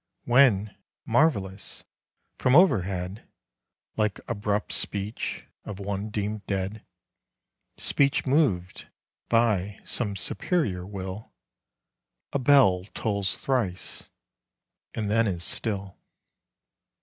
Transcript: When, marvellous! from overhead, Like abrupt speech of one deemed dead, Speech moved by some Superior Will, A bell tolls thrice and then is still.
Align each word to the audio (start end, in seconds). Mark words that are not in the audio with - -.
When, 0.23 0.75
marvellous! 1.05 1.83
from 2.39 2.55
overhead, 2.55 3.27
Like 3.95 4.19
abrupt 4.27 4.71
speech 4.73 5.45
of 5.63 5.77
one 5.79 6.09
deemed 6.09 6.43
dead, 6.47 6.83
Speech 7.77 8.25
moved 8.25 8.87
by 9.29 9.79
some 9.85 10.15
Superior 10.15 10.87
Will, 10.87 11.31
A 12.33 12.39
bell 12.39 12.85
tolls 12.95 13.37
thrice 13.37 14.09
and 14.95 15.07
then 15.07 15.27
is 15.27 15.43
still. 15.43 15.99